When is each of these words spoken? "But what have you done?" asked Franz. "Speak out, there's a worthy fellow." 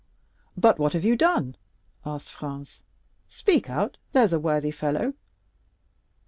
"But 0.57 0.79
what 0.79 0.93
have 0.93 1.05
you 1.05 1.15
done?" 1.15 1.57
asked 2.07 2.31
Franz. 2.31 2.81
"Speak 3.29 3.69
out, 3.69 3.97
there's 4.13 4.33
a 4.33 4.39
worthy 4.39 4.71
fellow." 4.71 5.13